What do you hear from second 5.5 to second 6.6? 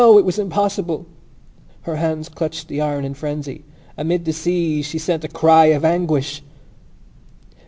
of anguish!